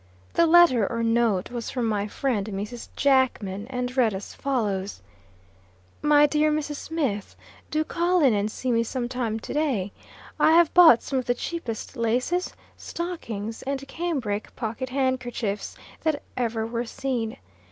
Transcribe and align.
The 0.33 0.47
letter, 0.47 0.91
or 0.91 1.03
note, 1.03 1.51
was 1.51 1.69
from 1.69 1.85
my 1.85 2.07
friend, 2.07 2.47
Mrs. 2.47 2.87
Jackman, 2.95 3.67
and 3.67 3.95
read 3.95 4.15
as 4.15 4.33
follows: 4.33 4.99
"MY 6.01 6.25
DEAR 6.25 6.51
MRS. 6.51 6.75
SMITH. 6.75 7.35
Do 7.69 7.83
call 7.83 8.19
in 8.21 8.33
and 8.33 8.49
see 8.49 8.71
me 8.71 8.81
some 8.81 9.07
time 9.07 9.39
to 9.41 9.53
day. 9.53 9.91
I 10.39 10.53
have 10.53 10.73
bought 10.73 11.03
some 11.03 11.19
of 11.19 11.25
the 11.25 11.35
cheapest 11.35 11.95
laces, 11.95 12.55
stockings, 12.75 13.61
and 13.61 13.87
cambric 13.87 14.55
pocket 14.55 14.89
handkerchiefs 14.89 15.77
that 16.01 16.23
ever 16.35 16.65
were 16.65 16.85
seen. 16.85 17.37